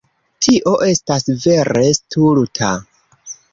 [0.45, 2.75] Tio estas vere stulta.